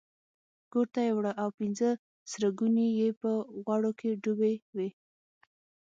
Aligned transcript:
کورته 0.71 0.99
یې 1.07 1.11
وړه 1.17 1.31
او 1.41 1.49
پنځه 1.59 1.89
سره 2.31 2.47
ګوني 2.59 2.87
یې 2.99 3.09
په 3.21 3.31
غوړو 3.63 3.91
کې 3.99 4.09
ډوبې 4.23 4.53
وې. 4.75 4.89